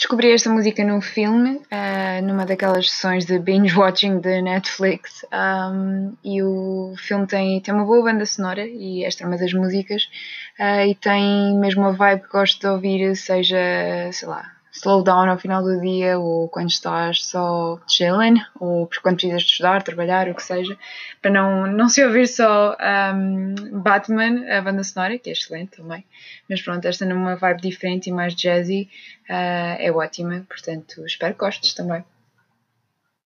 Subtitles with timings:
[0.00, 6.14] descobri esta música num filme, uh, numa daquelas sessões de binge watching de Netflix, um,
[6.24, 10.04] e o filme tem, tem uma boa banda sonora, e esta é uma das músicas,
[10.58, 13.58] uh, e tem mesmo uma vibe que gosto de ouvir, seja,
[14.10, 19.16] sei lá, slow down ao final do dia ou quando estás só chilling ou quando
[19.16, 20.76] precisas de estudar, trabalhar, o que seja,
[21.20, 22.76] para não, não se ouvir só
[23.14, 26.04] um, Batman, a banda sonora, que é excelente também,
[26.48, 28.88] mas pronto, esta numa vibe diferente e mais jazzy
[29.28, 32.04] uh, é ótima, portanto espero que gostes também.